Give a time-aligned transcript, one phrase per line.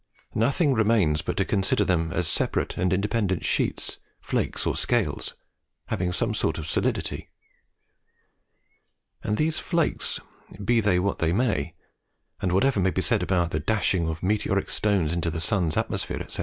[0.33, 5.35] Nothing remains but to consider them as separate and independent sheets, flakes, or scales,
[5.89, 7.29] having some sort of solidity.
[9.21, 10.19] And these flakes,
[10.65, 11.75] be they what they may,
[12.41, 16.25] and whatever may be said about the dashing of meteoric stones into the sun's atmosphere,
[16.27, 16.39] &c.